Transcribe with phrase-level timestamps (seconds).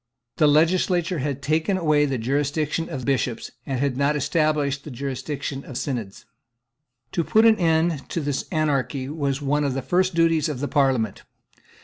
[0.37, 5.63] The legislature had taken away the jurisdiction of Bishops, and had not established the jurisdiction
[5.63, 6.25] of Synods,
[7.11, 10.67] To put an end to this anarchy was one of the first duties of the
[10.67, 11.21] Parliament.